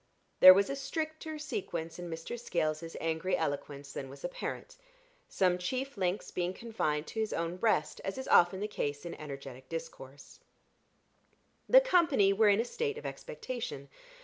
There 0.39 0.55
was 0.55 0.67
a 0.67 0.75
stricter 0.75 1.37
sequence 1.37 1.99
in 1.99 2.09
Mr. 2.09 2.39
Scales's 2.39 2.97
angry 2.99 3.37
eloquence 3.37 3.93
than 3.93 4.09
was 4.09 4.23
apparent 4.23 4.75
some 5.29 5.59
chief 5.59 5.95
links 5.95 6.31
being 6.31 6.55
confined 6.55 7.05
to 7.05 7.19
his 7.19 7.31
own 7.33 7.57
breast, 7.57 8.01
as 8.03 8.17
is 8.17 8.27
often 8.27 8.61
the 8.61 8.67
case 8.67 9.05
in 9.05 9.13
energetic 9.21 9.69
discourse. 9.69 10.39
The 11.69 11.81
company 11.81 12.33
were 12.33 12.49
in 12.49 12.59
a 12.59 12.65
state 12.65 12.97
of 12.97 13.05
expectation. 13.05 13.89